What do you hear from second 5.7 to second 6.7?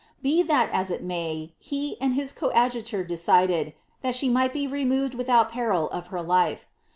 of her life.